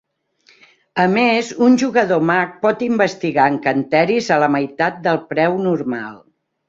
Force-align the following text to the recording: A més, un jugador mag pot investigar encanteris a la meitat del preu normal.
A 1.01 1.03
més, 1.15 1.51
un 1.65 1.75
jugador 1.81 2.23
mag 2.29 2.55
pot 2.65 2.81
investigar 2.87 3.45
encanteris 3.57 4.31
a 4.37 4.41
la 4.45 4.49
meitat 4.57 4.99
del 5.09 5.21
preu 5.35 5.61
normal. 5.67 6.19